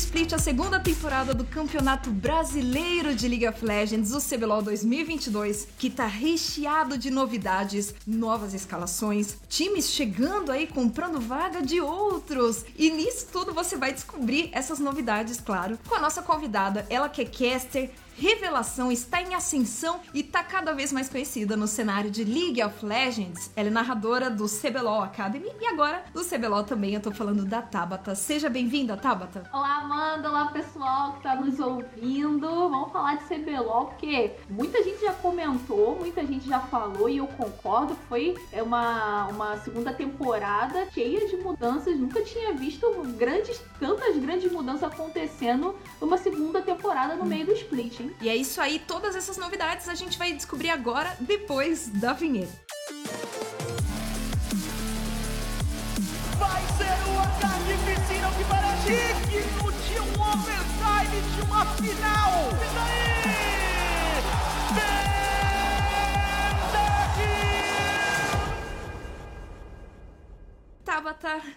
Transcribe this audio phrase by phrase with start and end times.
[0.00, 5.90] Split, a segunda temporada do Campeonato Brasileiro de League of Legends, o CBLOL 2022, que
[5.90, 12.64] tá recheado de novidades, novas escalações, times chegando aí comprando vaga de outros.
[12.78, 17.20] E nisso tudo você vai descobrir essas novidades, claro, com a nossa convidada, ela que
[17.20, 17.90] é caster,
[18.20, 22.84] revelação, está em ascensão e está cada vez mais conhecida no cenário de League of
[22.84, 23.50] Legends.
[23.56, 27.62] Ela é narradora do CBLOL Academy e agora do CBLOL também eu tô falando da
[27.62, 28.14] Tabata.
[28.14, 29.48] Seja bem-vinda, Tabata.
[29.50, 30.28] Olá, Amanda.
[30.28, 32.46] Olá, pessoal que tá nos ouvindo.
[32.46, 37.26] Vamos falar de CBLOL porque muita gente já comentou, muita gente já falou e eu
[37.26, 37.96] concordo.
[38.06, 41.98] Foi uma, uma segunda temporada cheia de mudanças.
[41.98, 48.00] Nunca tinha visto grandes, tantas grandes mudanças acontecendo numa segunda temporada no meio do split,
[48.00, 48.09] hein?
[48.20, 52.52] E é isso aí, todas essas novidades a gente vai descobrir agora, depois da vinheta.
[56.38, 58.88] Vai ser uma carnificina que parece
[59.28, 62.48] digno de um overtime de uma final!
[62.50, 63.49] E daí?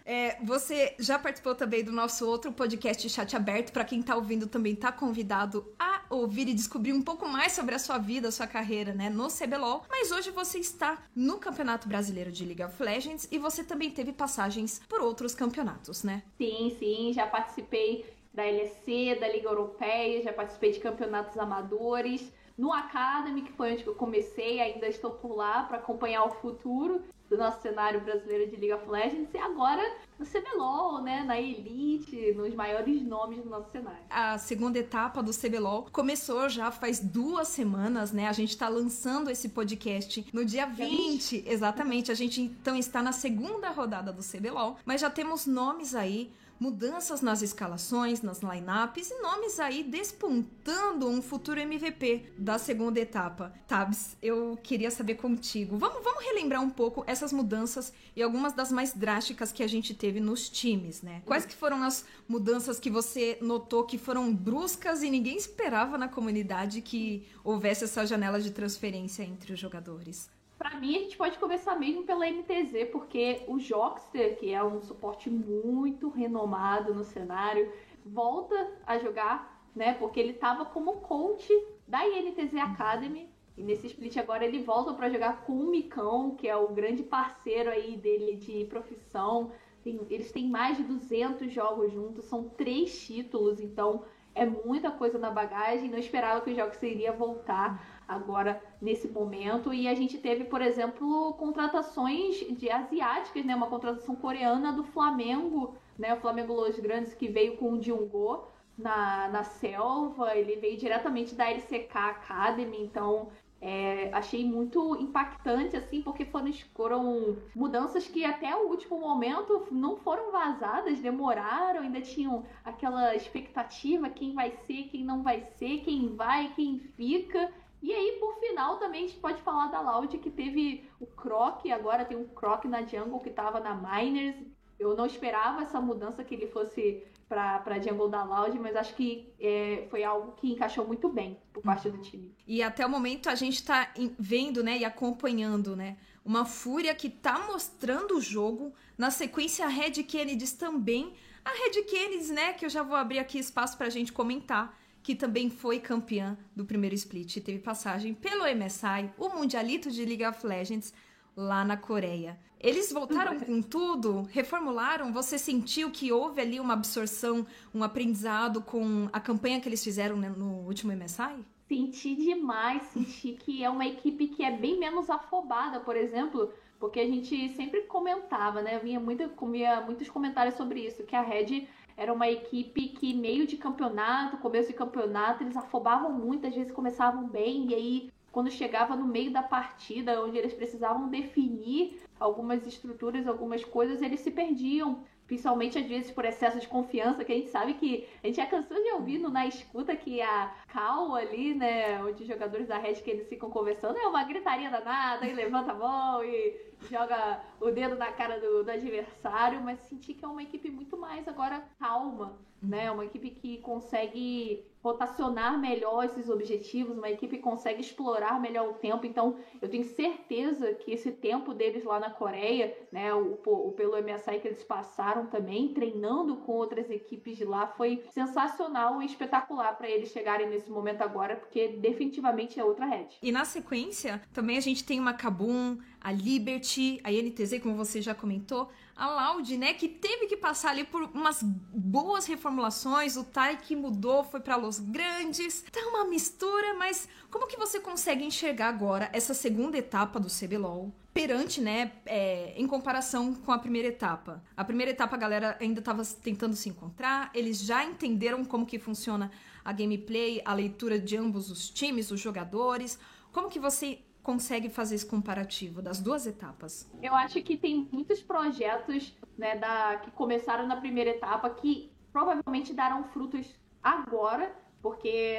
[0.05, 3.71] É, você já participou também do nosso outro podcast Chat Aberto.
[3.71, 7.73] Para quem tá ouvindo também tá convidado a ouvir e descobrir um pouco mais sobre
[7.75, 9.85] a sua vida, a sua carreira, né, no CBLOL.
[9.89, 14.11] Mas hoje você está no Campeonato Brasileiro de League of Legends e você também teve
[14.11, 16.23] passagens por outros campeonatos, né?
[16.37, 22.31] Sim, sim, já participei da LEC, da Liga Europeia, já participei de campeonatos amadores.
[22.57, 27.03] No Academy, que foi onde eu comecei, ainda estou por lá para acompanhar o futuro
[27.33, 29.81] do nosso cenário brasileiro de League of Legends e agora
[30.19, 34.03] no CBLOL, né, na Elite, nos maiores nomes do nosso cenário.
[34.07, 38.27] A segunda etapa do CBLOL começou já faz duas semanas, né?
[38.27, 42.11] A gente tá lançando esse podcast no dia 20, exatamente.
[42.11, 46.31] A gente então está na segunda rodada do CBLOL, mas já temos nomes aí
[46.63, 53.53] mudanças nas escalações, nas lineups e nomes aí despontando um futuro MVP da segunda etapa.
[53.67, 55.77] Tabs, eu queria saber contigo.
[55.77, 59.93] Vamos, vamos relembrar um pouco essas mudanças e algumas das mais drásticas que a gente
[59.93, 61.21] teve nos times, né?
[61.25, 66.07] Quais que foram as mudanças que você notou que foram bruscas e ninguém esperava na
[66.07, 70.29] comunidade que houvesse essa janela de transferência entre os jogadores?
[70.63, 74.81] Para mim, a gente pode começar mesmo pela MTZ, porque o Jockster, que é um
[74.81, 77.69] suporte muito renomado no cenário,
[78.05, 79.93] volta a jogar, né?
[79.95, 81.51] Porque ele estava como coach
[81.85, 83.29] da INTZ Academy.
[83.57, 87.03] E nesse split agora ele volta para jogar com o Micão, que é o grande
[87.03, 89.51] parceiro aí dele de profissão.
[89.83, 95.19] Tem, eles têm mais de 200 jogos juntos, são três títulos, então é muita coisa
[95.19, 95.89] na bagagem.
[95.89, 99.73] Não esperava que o jogo iria voltar agora nesse momento.
[99.73, 103.55] E a gente teve, por exemplo, contratações de asiáticas, né?
[103.55, 106.13] Uma contratação coreana do Flamengo, né?
[106.13, 108.43] O Flamengo Los Grandes que veio com o Jungho
[108.77, 113.29] na, na selva, ele veio diretamente da LCK Academy, então
[113.65, 119.95] é, achei muito impactante, assim, porque foram, foram mudanças que até o último momento não
[119.95, 126.13] foram vazadas, demoraram, ainda tinham aquela expectativa, quem vai ser, quem não vai ser, quem
[126.13, 127.49] vai, quem fica.
[127.83, 131.65] E aí, por final, também a gente pode falar da Loud, que teve o Croc,
[131.69, 134.37] agora tem um Croc na Jungle que tava na Miners.
[134.79, 138.95] Eu não esperava essa mudança que ele fosse pra, pra Jungle da Loud, mas acho
[138.95, 142.33] que é, foi algo que encaixou muito bem por parte do time.
[142.47, 147.09] E até o momento a gente tá vendo, né, e acompanhando, né, uma Fúria que
[147.09, 148.73] tá mostrando o jogo.
[148.97, 151.15] Na sequência, a Red Kennedy também.
[151.43, 154.73] A Red Kennedy, né, que eu já vou abrir aqui espaço pra gente comentar
[155.03, 160.05] que também foi campeã do primeiro split e teve passagem pelo MSI, o Mundialito de
[160.05, 160.93] League of Legends,
[161.35, 162.39] lá na Coreia.
[162.59, 165.11] Eles voltaram com tudo, reformularam.
[165.11, 170.15] Você sentiu que houve ali uma absorção, um aprendizado com a campanha que eles fizeram
[170.15, 171.45] no último MSI?
[171.67, 177.01] Senti demais, senti que é uma equipe que é bem menos afobada, por exemplo, porque
[177.01, 178.79] a gente sempre comentava, né?
[178.79, 183.45] Vinha muito, comia muitos comentários sobre isso, que a Red era uma equipe que, meio
[183.45, 188.49] de campeonato, começo de campeonato, eles afobavam muito, às vezes começavam bem, e aí, quando
[188.49, 194.31] chegava no meio da partida, onde eles precisavam definir algumas estruturas, algumas coisas, eles se
[194.31, 195.03] perdiam.
[195.25, 198.45] Principalmente às vezes por excesso de confiança, que a gente sabe que a gente já
[198.45, 202.77] cansou de ouvir no, na escuta que a cal ali, né, onde os jogadores da
[202.77, 207.41] Red que eles ficam conversando, é uma gritaria danada, e levanta a mão e joga
[207.59, 211.27] o dedo na cara do, do adversário, mas senti que é uma equipe muito mais
[211.27, 218.39] agora calma, né, uma equipe que consegue rotacionar melhor esses objetivos, uma equipe consegue explorar
[218.39, 219.05] melhor o tempo.
[219.05, 223.93] Então, eu tenho certeza que esse tempo deles lá na Coreia, né, o, o pelo
[224.01, 229.77] MSI que eles passaram também, treinando com outras equipes de lá, foi sensacional e espetacular
[229.77, 233.17] para eles chegarem nesse momento agora, porque definitivamente é outra rede.
[233.21, 238.01] E na sequência, também a gente tem uma Kabum, a Liberty, a NTZ, como você
[238.01, 243.23] já comentou, a Loud, né, que teve que passar ali por umas boas reformulações, o
[243.23, 248.23] Tai que mudou, foi para Los Grandes, tá uma mistura, mas como que você consegue
[248.23, 250.91] enxergar agora essa segunda etapa do CBLOL?
[251.13, 254.43] perante, né, é, em comparação com a primeira etapa.
[254.57, 258.79] A primeira etapa a galera ainda estava tentando se encontrar, eles já entenderam como que
[258.79, 259.29] funciona
[259.63, 262.97] a gameplay, a leitura de ambos os times, os jogadores.
[263.31, 266.89] Como que você consegue fazer esse comparativo das duas etapas?
[267.01, 272.73] Eu acho que tem muitos projetos né, da, que começaram na primeira etapa que provavelmente
[272.73, 275.35] darão frutos agora, porque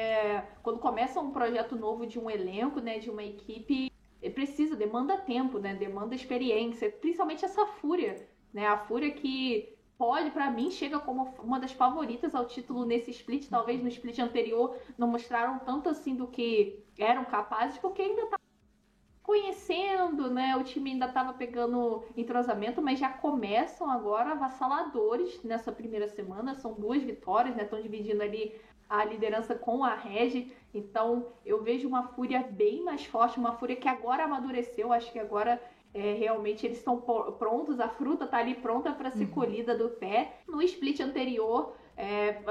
[0.62, 3.90] quando começa um projeto novo de um elenco, né, de uma equipe,
[4.34, 10.50] precisa, demanda tempo, né, demanda experiência, principalmente essa Fúria, né, a Fúria que pode, para
[10.50, 15.06] mim, chega como uma das favoritas ao título nesse split, talvez no split anterior não
[15.06, 18.36] mostraram tanto assim do que eram capazes, porque ainda tá
[19.24, 20.54] conhecendo, né?
[20.54, 26.54] O time ainda estava pegando entrosamento, mas já começam agora avassaladores nessa primeira semana.
[26.54, 27.64] São duas vitórias, né?
[27.64, 28.54] Estão dividindo ali
[28.88, 30.52] a liderança com a Regi.
[30.74, 34.92] Então eu vejo uma fúria bem mais forte, uma fúria que agora amadureceu.
[34.92, 35.60] Acho que agora
[35.94, 39.30] é, realmente eles estão prontos, a fruta está ali pronta para ser uhum.
[39.30, 40.40] colhida do pé.
[40.46, 42.42] No split anterior, é,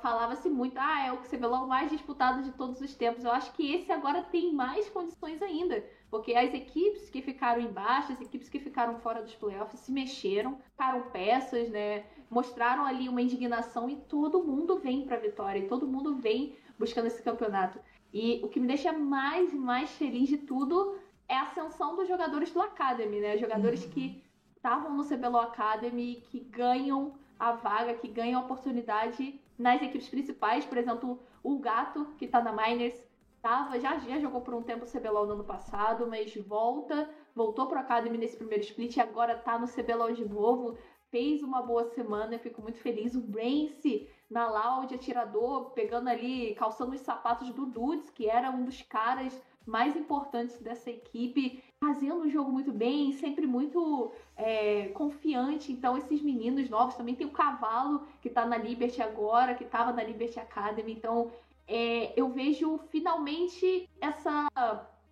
[0.00, 3.24] falava-se muito, ah, é o CBLOL mais disputado de todos os tempos.
[3.24, 8.12] Eu acho que esse agora tem mais condições ainda, porque as equipes que ficaram embaixo,
[8.12, 12.04] as equipes que ficaram fora dos playoffs se mexeram, ficaram peças, né?
[12.30, 16.56] Mostraram ali uma indignação e todo mundo vem para a vitória, e todo mundo vem
[16.78, 17.78] buscando esse campeonato.
[18.12, 22.50] E o que me deixa mais mais feliz de tudo é a ascensão dos jogadores
[22.50, 23.36] do Academy, né?
[23.36, 23.90] Jogadores uhum.
[23.90, 24.22] que
[24.56, 30.64] estavam no CBLOL Academy, que ganham a vaga, que ganham a oportunidade nas equipes principais.
[30.64, 33.07] Por exemplo, o Gato, que está na Miners,
[33.40, 37.66] tava, já, já jogou por um tempo o CBLOL no ano passado, mas volta, voltou
[37.66, 40.76] pro Academy nesse primeiro split e agora tá no CBLOL de novo.
[41.10, 43.14] Fez uma boa semana, eu fico muito feliz.
[43.14, 48.64] O Brance na Loud, atirador, pegando ali, calçando os sapatos do Dudes, que era um
[48.64, 55.70] dos caras mais importantes dessa equipe, fazendo o jogo muito bem, sempre muito é, confiante.
[55.70, 59.92] Então, esses meninos novos também tem o Cavalo, que tá na Liberty agora, que tava
[59.92, 60.92] na Liberty Academy.
[60.92, 61.30] Então,
[61.68, 64.48] é, eu vejo finalmente essa,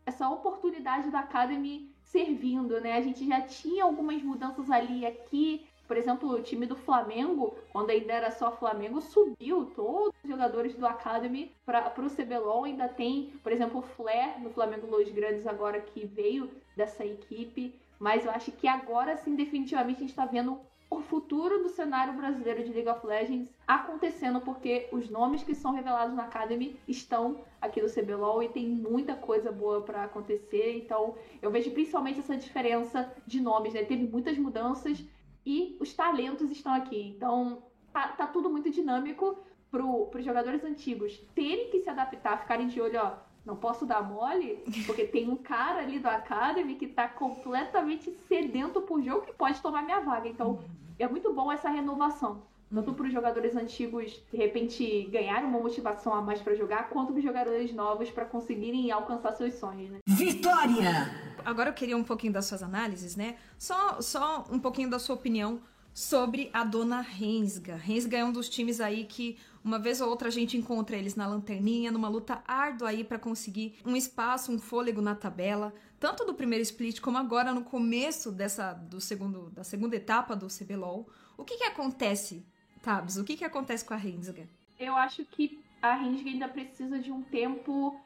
[0.07, 2.95] essa oportunidade da Academy servindo, né?
[2.95, 5.67] A gente já tinha algumas mudanças ali aqui.
[5.87, 10.75] Por exemplo, o time do Flamengo, quando ainda era só Flamengo, subiu todos os jogadores
[10.75, 12.65] do Academy para o CBLOL.
[12.65, 17.75] Ainda tem, por exemplo, o Flair no Flamengo Los Grandes agora que veio dessa equipe.
[17.99, 22.15] Mas eu acho que agora sim, definitivamente, a gente está vendo o futuro do cenário
[22.15, 27.45] brasileiro de League of Legends acontecendo, porque os nomes que são revelados na Academy estão
[27.61, 30.77] aqui no CBLOL e tem muita coisa boa para acontecer.
[30.77, 33.85] Então, eu vejo principalmente essa diferença de nomes, né?
[33.85, 35.05] Teve muitas mudanças
[35.45, 37.01] e os talentos estão aqui.
[37.17, 37.63] Então,
[37.93, 39.37] tá, tá tudo muito dinâmico
[39.71, 44.03] para os jogadores antigos terem que se adaptar, ficarem de olho, ó não posso dar
[44.03, 49.33] mole, porque tem um cara ali do Academy que tá completamente sedento por jogo que
[49.33, 50.29] pode tomar minha vaga.
[50.29, 50.59] Então,
[50.99, 52.43] é muito bom essa renovação.
[52.69, 57.13] Tanto para os jogadores antigos, de repente, ganharem uma motivação a mais para jogar, quanto
[57.13, 59.99] para os jogadores novos para conseguirem alcançar seus sonhos, né?
[60.05, 61.09] Vitória!
[61.45, 63.37] Agora eu queria um pouquinho das suas análises, né?
[63.57, 65.61] Só, só um pouquinho da sua opinião
[65.97, 67.75] sobre a dona Rensga.
[67.75, 71.17] Rensga é um dos times aí que uma vez ou outra a gente encontra eles
[71.17, 76.27] na lanterninha, numa luta árdua aí para conseguir um espaço, um fôlego na tabela, tanto
[76.27, 81.09] do primeiro split como agora no começo dessa do segundo da segunda etapa do CBLOL.
[81.35, 82.45] O que que acontece,
[82.83, 83.17] Tabs?
[83.17, 84.47] O que que acontece com a Rensga?
[84.79, 87.99] Eu acho que a Rensga ainda precisa de um tempo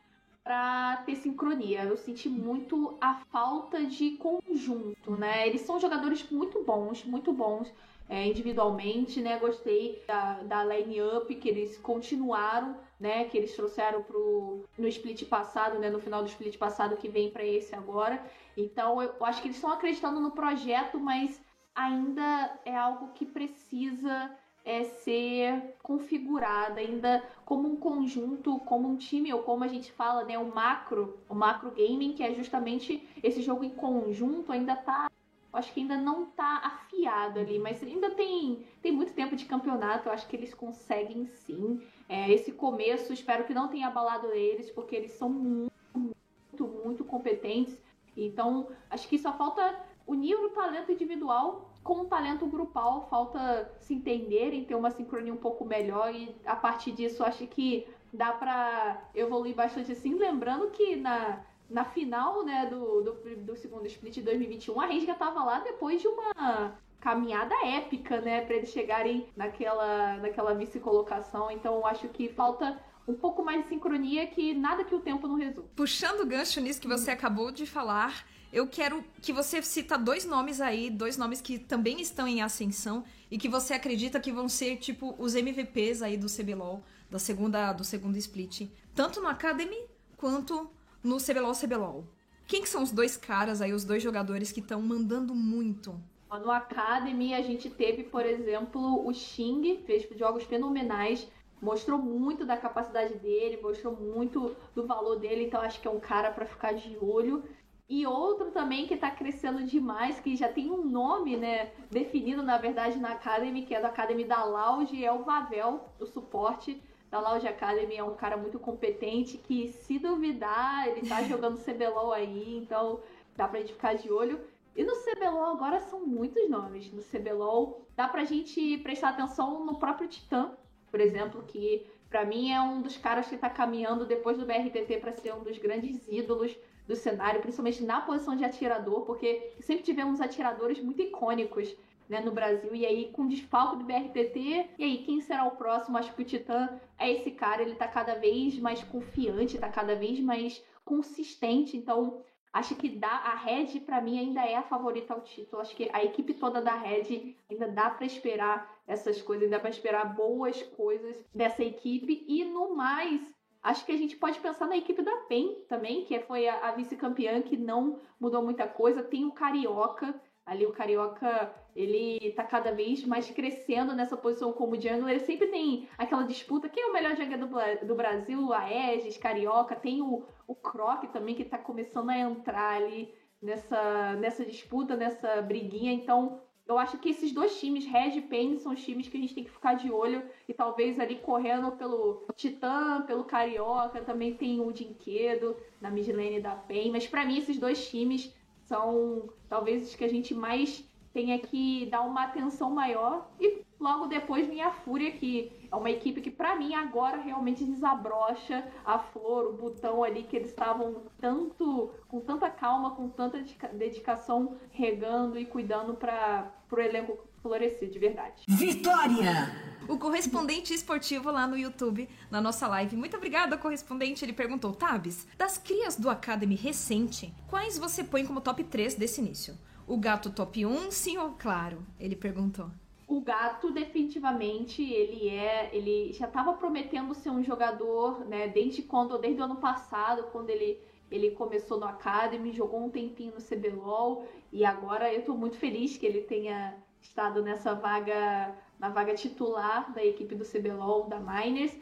[0.50, 1.84] para ter sincronia.
[1.84, 5.46] Eu senti muito a falta de conjunto, né?
[5.46, 7.72] Eles são jogadores muito bons, muito bons
[8.08, 9.38] é, individualmente, né?
[9.38, 13.26] Gostei da, da line-up que eles continuaram, né?
[13.26, 15.88] Que eles trouxeram pro, no split passado, né?
[15.88, 18.20] No final do split passado que vem para esse agora.
[18.56, 21.40] Então eu, eu acho que eles estão acreditando no projeto, mas
[21.72, 24.36] ainda é algo que precisa
[24.70, 30.24] é ser configurada ainda como um conjunto, como um time, ou como a gente fala,
[30.24, 35.10] né, o macro, o macro gaming, que é justamente esse jogo em conjunto, ainda tá
[35.52, 40.08] acho que ainda não tá afiado ali, mas ainda tem, tem muito tempo de campeonato,
[40.08, 41.82] eu acho que eles conseguem sim.
[42.08, 47.04] É, esse começo, espero que não tenha abalado eles, porque eles são muito, muito, muito
[47.04, 47.76] competentes.
[48.16, 53.94] Então, acho que só falta unir o talento individual com o talento grupal, falta se
[53.94, 59.02] entenderem, ter uma sincronia um pouco melhor e a partir disso acho que dá para
[59.14, 64.22] evoluir bastante assim, lembrando que na na final né, do, do, do segundo split de
[64.22, 70.16] 2021, a Renga tava lá depois de uma caminhada épica, né, para eles chegarem naquela,
[70.18, 71.50] naquela vice-colocação.
[71.50, 75.36] Então, acho que falta um pouco mais de sincronia que nada que o tempo não
[75.36, 75.68] resolva.
[75.74, 80.24] Puxando o gancho nisso que você acabou de falar, eu quero que você cita dois
[80.24, 84.48] nomes aí, dois nomes que também estão em ascensão e que você acredita que vão
[84.48, 89.84] ser tipo os MVPs aí do CBLOL, da segunda do segundo split, tanto no Academy
[90.16, 90.70] quanto
[91.02, 92.04] no CBLOL CBLOL.
[92.46, 95.94] Quem que são os dois caras aí, os dois jogadores que estão mandando muito?
[96.28, 101.28] No Academy a gente teve, por exemplo, o Xing, fez jogos fenomenais,
[101.60, 106.00] mostrou muito da capacidade dele, mostrou muito do valor dele, então acho que é um
[106.00, 107.44] cara para ficar de olho.
[107.90, 112.56] E outro também que está crescendo demais, que já tem um nome, né, definido na
[112.56, 116.80] verdade na Academy, que é do Academy da Loud, é o Vavel, o suporte
[117.10, 122.12] da Loud Academy é um cara muito competente que, se duvidar, ele tá jogando CBLOL
[122.12, 123.00] aí, então
[123.36, 124.40] dá pra gente ficar de olho.
[124.76, 126.92] E no CBLOL agora são muitos nomes.
[126.92, 130.52] No CBLOL dá pra gente prestar atenção no próprio Titã,
[130.92, 134.98] por exemplo, que para mim é um dos caras que tá caminhando depois do BRTT
[135.00, 136.56] para ser um dos grandes ídolos
[136.86, 141.76] do cenário, principalmente na posição de atirador, porque sempre tivemos atiradores muito icônicos
[142.10, 142.74] né, no Brasil.
[142.74, 145.96] E aí, com desfalco do BRTT, e aí, quem será o próximo?
[145.96, 146.68] Acho que o Titã
[146.98, 151.76] é esse cara, ele tá cada vez mais confiante, tá cada vez mais consistente.
[151.76, 152.20] Então,
[152.52, 155.62] acho que dá, a Red, para mim, ainda é a favorita ao título.
[155.62, 159.70] Acho que a equipe toda da Red ainda dá para esperar essas coisas, ainda para
[159.70, 162.24] esperar boas coisas dessa equipe.
[162.26, 163.22] E no mais,
[163.62, 166.72] Acho que a gente pode pensar na equipe da PEN também, que foi a, a
[166.72, 169.02] vice-campeã, que não mudou muita coisa.
[169.02, 170.14] Tem o Carioca,
[170.50, 175.08] Ali o Carioca, ele tá cada vez mais crescendo nessa posição como jungle.
[175.08, 178.52] Ele sempre tem aquela disputa, quem é o melhor jogador do, do Brasil?
[178.52, 179.76] A Aegis, Carioca.
[179.76, 185.40] Tem o, o Croc também, que tá começando a entrar ali nessa, nessa disputa, nessa
[185.40, 185.92] briguinha.
[185.92, 189.20] Então, eu acho que esses dois times, Red e Pain, são os times que a
[189.20, 194.34] gente tem que ficar de olho e talvez ali correndo pelo Titã, pelo Carioca, também
[194.34, 199.88] tem o Dinquedo na midlane da Pain, mas para mim esses dois times são talvez
[199.88, 203.28] os que a gente mais tenha que dar uma atenção maior.
[203.40, 207.64] E logo depois vem a Fúria, que é uma equipe que, para mim, agora realmente
[207.64, 213.42] desabrocha a flor, o botão ali que eles estavam tanto, com tanta calma, com tanta
[213.72, 218.44] dedicação, regando e cuidando para o elenco florescer de verdade.
[218.46, 219.70] Vitória!
[219.88, 222.96] O correspondente esportivo lá no YouTube, na nossa live.
[222.96, 224.24] Muito obrigada, correspondente.
[224.24, 229.20] Ele perguntou: Tabs, das crias do Academy recente, quais você põe como top 3 desse
[229.20, 229.58] início?
[229.86, 231.84] O gato top 1, sim ou claro?
[231.98, 232.70] Ele perguntou.
[233.08, 239.18] O gato definitivamente ele é, ele já estava prometendo ser um jogador, né, desde quando,
[239.18, 240.78] desde o ano passado, quando ele
[241.10, 245.96] ele começou no Academy, jogou um tempinho no CBLOL e agora eu estou muito feliz
[245.96, 251.76] que ele tenha estado nessa vaga, na vaga titular da equipe do CBLOL, da Miners.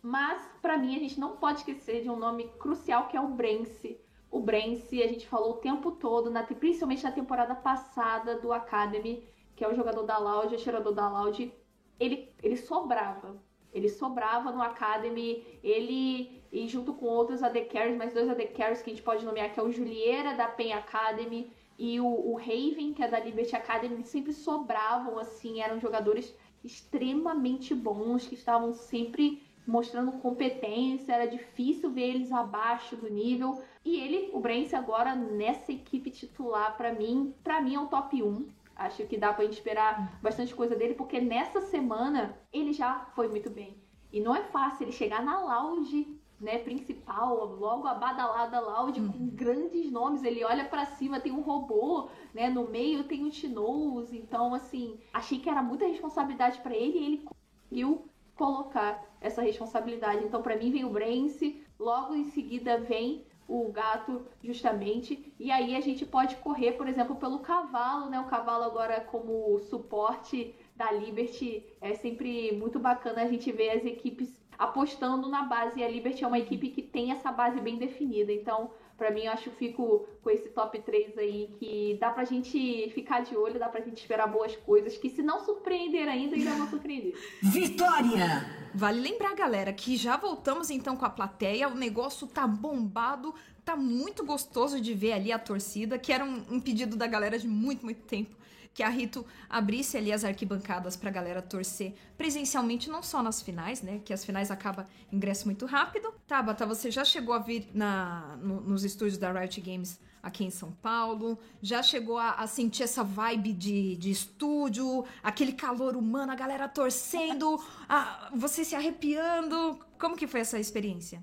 [0.00, 3.28] Mas, para mim, a gente não pode esquecer de um nome crucial que é o
[3.28, 4.00] Brence.
[4.30, 9.28] O Brence, a gente falou o tempo todo, na, principalmente na temporada passada do Academy,
[9.54, 11.52] que é o jogador da Loud, o atirador da Loud,
[12.00, 13.36] ele, ele sobrava.
[13.72, 18.82] Ele sobrava no Academy, ele, e junto com outros AD Carries, mais dois AD Carries
[18.82, 22.36] que a gente pode nomear, que é o Julieira da PEN Academy e o, o
[22.36, 28.72] Raven, que é da Liberty Academy, sempre sobravam, assim, eram jogadores extremamente bons, que estavam
[28.72, 33.62] sempre mostrando competência, era difícil ver eles abaixo do nível.
[33.84, 38.22] E ele, o Brence, agora nessa equipe titular, para mim, para mim é o top
[38.22, 38.46] 1.
[38.86, 43.28] Acho que dá pra gente esperar bastante coisa dele, porque nessa semana ele já foi
[43.28, 43.82] muito bem.
[44.12, 49.12] E não é fácil ele chegar na lounge né, principal, logo a badalada Loud hum.
[49.12, 50.24] com grandes nomes.
[50.24, 54.12] Ele olha para cima, tem um robô, né, no meio tem o Tinoz.
[54.12, 60.24] Então, assim, achei que era muita responsabilidade para ele e ele conseguiu colocar essa responsabilidade.
[60.24, 65.30] Então, para mim vem o Brance, logo em seguida vem o gato, justamente.
[65.38, 68.18] E aí a gente pode correr, por exemplo, pelo cavalo, né?
[68.18, 73.84] O cavalo agora como suporte da Liberty é sempre muito bacana a gente ver as
[73.84, 75.80] equipes apostando na base.
[75.80, 78.32] E a Liberty é uma equipe que tem essa base bem definida.
[78.32, 82.24] Então, Pra mim, eu acho que fico com esse top 3 aí, que dá pra
[82.24, 86.36] gente ficar de olho, dá pra gente esperar boas coisas, que se não surpreender ainda,
[86.36, 87.14] ainda vão surpreender.
[87.42, 88.46] Vitória!
[88.74, 93.34] Vale lembrar, galera, que já voltamos então com a plateia, o negócio tá bombado,
[93.64, 97.38] tá muito gostoso de ver ali a torcida, que era um, um pedido da galera
[97.38, 98.41] de muito, muito tempo
[98.74, 103.82] que a Rito abrisse ali as arquibancadas pra galera torcer presencialmente, não só nas finais,
[103.82, 104.00] né?
[104.04, 106.12] Que as finais acaba ingresso muito rápido.
[106.26, 110.50] Tabata, você já chegou a vir na, no, nos estúdios da Riot Games aqui em
[110.50, 111.38] São Paulo?
[111.60, 116.68] Já chegou a, a, sentir essa vibe de, de estúdio, aquele calor humano, a galera
[116.68, 119.78] torcendo, a, você se arrepiando?
[119.98, 121.22] Como que foi essa experiência?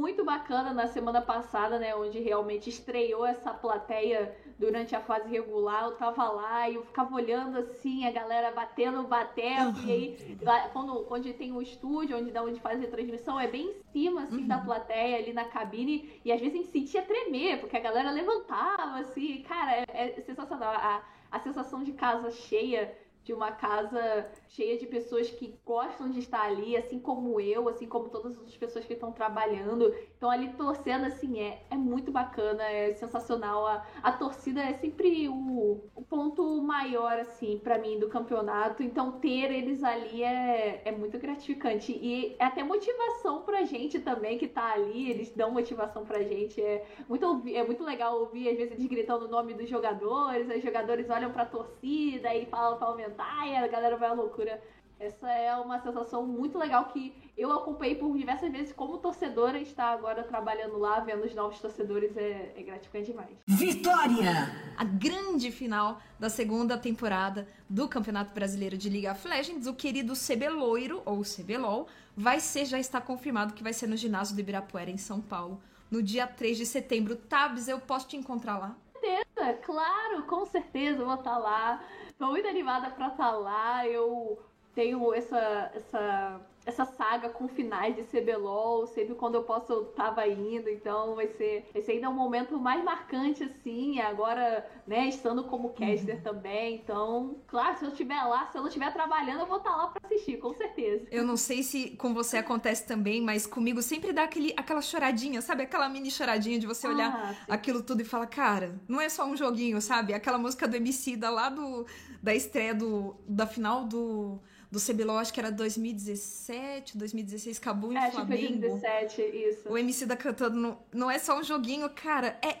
[0.00, 1.94] Muito bacana na semana passada, né?
[1.94, 5.84] Onde realmente estreou essa plateia durante a fase regular.
[5.84, 9.78] Eu tava lá e eu ficava olhando assim, a galera batendo, batendo.
[9.78, 9.86] Uhum.
[9.86, 13.46] E aí, lá, quando, onde tem o estúdio, onde dá onde faz a transmissão, é
[13.46, 14.48] bem em cima, assim, uhum.
[14.48, 16.18] da plateia, ali na cabine.
[16.24, 19.42] E às vezes a gente sentia tremer, porque a galera levantava, assim.
[19.42, 20.72] Cara, é, é sensacional.
[20.72, 22.90] A, a sensação de casa cheia
[23.30, 27.86] de uma casa cheia de pessoas que gostam de estar ali, assim como eu, assim
[27.86, 29.94] como todas as pessoas que estão trabalhando.
[30.16, 33.68] Então ali torcendo, assim, é, é muito bacana, é sensacional.
[33.68, 38.82] A, a torcida é sempre o, o ponto maior, assim, para mim do campeonato.
[38.82, 41.92] Então ter eles ali é, é muito gratificante.
[41.92, 46.60] E é até motivação pra gente também que tá ali, eles dão motivação pra gente.
[46.60, 50.62] É muito, é muito legal ouvir, às vezes, eles gritando o nome dos jogadores, os
[50.62, 54.60] jogadores olham pra torcida e falam pra aumentar ai, a galera vai à loucura.
[54.98, 59.92] Essa é uma sensação muito legal que eu acompanhei por diversas vezes como torcedora estar
[59.92, 63.30] agora trabalhando lá, vendo os novos torcedores é, é gratificante demais.
[63.46, 64.30] Vitória!
[64.76, 70.12] A grande final da segunda temporada do Campeonato Brasileiro de League of Legends, o querido
[70.12, 74.90] CBLoiro, ou CBLOL, vai ser, já está confirmado que vai ser no ginásio do Ibirapuera,
[74.90, 77.16] em São Paulo, no dia 3 de setembro.
[77.16, 78.76] Tabs, eu posso te encontrar lá?
[79.00, 81.82] certeza, claro, com certeza eu vou estar lá.
[82.20, 83.86] Tô muito animada pra estar lá.
[83.86, 84.38] Eu
[84.74, 90.26] tenho essa, essa essa saga com finais de CBLOL, sempre quando eu posso eu tava
[90.26, 95.44] indo, então vai ser, esse ainda é um momento mais marcante assim, agora, né, estando
[95.44, 96.22] como caster uhum.
[96.22, 99.70] também, então, claro, se eu estiver lá, se eu não estiver trabalhando, eu vou estar
[99.70, 101.06] tá lá para assistir, com certeza.
[101.10, 105.40] Eu não sei se com você acontece também, mas comigo sempre dá aquele, aquela choradinha,
[105.40, 105.62] sabe?
[105.62, 109.24] Aquela mini choradinha de você olhar ah, aquilo tudo e falar, cara, não é só
[109.24, 110.12] um joguinho, sabe?
[110.12, 111.86] Aquela música do MC da lá do,
[112.22, 117.96] da estreia do, da final do do CBLOL, acho que era 2017, 2016, Cabo em
[117.96, 118.60] é, Flamengo.
[118.60, 119.68] 2017, isso.
[119.68, 122.58] O MC da cantando não, não é só um joguinho, cara, é,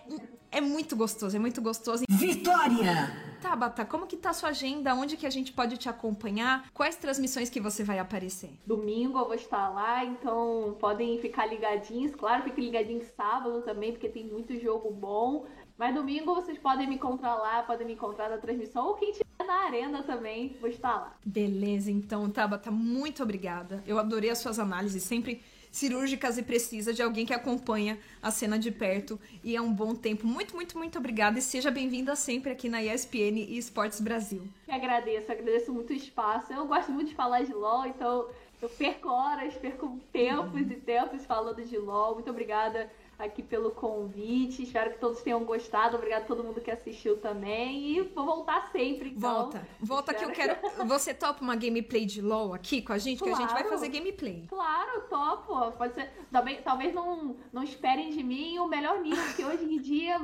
[0.50, 2.04] é muito gostoso, é muito gostoso.
[2.08, 3.30] Vitória!
[3.40, 4.94] Tabata, como que tá a sua agenda?
[4.94, 6.68] Onde que a gente pode te acompanhar?
[6.74, 8.50] Quais transmissões que você vai aparecer?
[8.66, 12.14] Domingo eu vou estar lá, então podem ficar ligadinhos.
[12.14, 15.46] Claro, fiquem ligadinhos sábado também, porque tem muito jogo bom.
[15.80, 19.46] Mas domingo vocês podem me encontrar lá, podem me encontrar na transmissão, ou quem estiver
[19.46, 21.16] na arena também, vou estar lá.
[21.24, 23.82] Beleza, então, Tabata, muito obrigada.
[23.86, 28.58] Eu adorei as suas análises, sempre cirúrgicas e precisas de alguém que acompanha a cena
[28.58, 30.26] de perto e é um bom tempo.
[30.26, 34.42] Muito, muito, muito obrigada e seja bem-vinda sempre aqui na ESPN e Esportes Brasil.
[34.68, 36.52] Eu agradeço, agradeço muito o espaço.
[36.52, 38.28] Eu gosto muito de falar de LOL, então
[38.60, 42.16] eu perco horas, perco tempos e tempos falando de LOL.
[42.16, 42.90] Muito obrigada
[43.24, 44.62] aqui pelo convite.
[44.62, 45.96] Espero que todos tenham gostado.
[45.96, 47.96] Obrigado a todo mundo que assistiu também.
[47.96, 49.10] E vou voltar sempre.
[49.10, 49.34] Então.
[49.34, 49.68] Volta.
[49.80, 50.32] Volta Espero.
[50.32, 50.86] que eu quero.
[50.86, 53.18] Você topa uma gameplay de LOL aqui com a gente?
[53.18, 53.36] Claro.
[53.36, 54.46] Que a gente vai fazer gameplay.
[54.48, 55.72] Claro, topo.
[55.72, 56.10] Pode ser.
[56.30, 60.20] Talvez, talvez não, não esperem de mim o melhor nível, que hoje em dia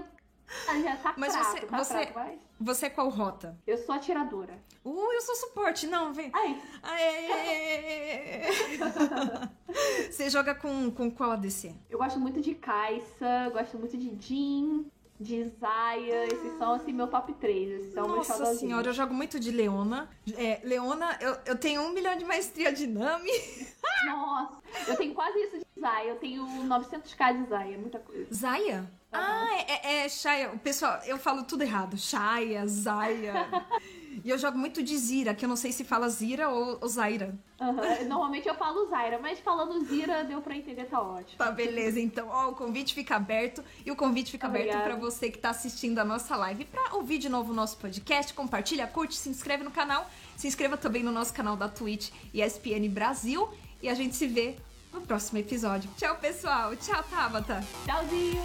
[0.68, 2.38] ah, já tá mas fraco, você, tá você, fraco, mas...
[2.60, 3.58] você é qual rota?
[3.66, 4.58] Eu sou atiradora.
[4.84, 5.86] Uh, eu sou suporte.
[5.86, 6.30] Não, vem.
[6.32, 6.62] Ai.
[6.82, 8.42] Aê.
[10.10, 11.74] você joga com, com qual ADC?
[11.90, 17.08] Eu gosto muito de Kai'Sa, gosto muito de Jin, de Zaya, esses são assim meu
[17.08, 17.80] top 3.
[17.80, 20.08] Esses são Nossa meus senhora, eu jogo muito de Leona.
[20.36, 23.30] É, Leona, eu, eu tenho um milhão de maestria de Nami.
[24.06, 26.10] Nossa, eu tenho quase isso de Zaya.
[26.10, 28.32] Eu tenho 900k de Zaya, muita coisa.
[28.32, 28.90] Zaya?
[29.16, 30.52] Ah, é, é, é Shaya.
[30.52, 31.96] O pessoal, eu falo tudo errado.
[31.96, 33.48] Shaya, Zaya.
[34.24, 36.88] e eu jogo muito de Zira, que eu não sei se fala Zira ou, ou
[36.88, 37.34] Zaira.
[37.60, 38.08] Uhum.
[38.08, 41.38] Normalmente eu falo Zaira, mas falando Zira deu pra entender, tá ótimo.
[41.38, 41.98] Tá, beleza.
[42.00, 44.78] Então, ó, o convite fica aberto e o convite fica Obrigada.
[44.78, 46.64] aberto para você que tá assistindo a nossa live.
[46.64, 50.08] Pra ouvir de novo o nosso podcast, compartilha, curte, se inscreve no canal.
[50.36, 53.48] Se inscreva também no nosso canal da Twitch ESPN Brasil.
[53.82, 54.56] E a gente se vê
[54.96, 55.88] no próximo episódio.
[55.96, 56.74] Tchau, pessoal.
[56.76, 57.62] Tchau, Tabata.
[57.84, 58.42] Tchauzinho.